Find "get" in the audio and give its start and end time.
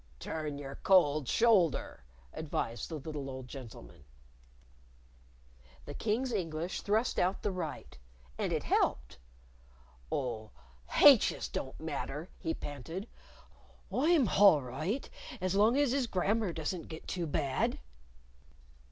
16.87-17.07